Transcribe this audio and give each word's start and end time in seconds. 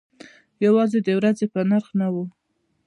یوازې 0.65 0.99
د 1.05 1.09
ورځې 1.19 1.45
په 1.53 1.59
نرخ 1.69 1.87
نه 1.99 2.07
و. 2.13 2.15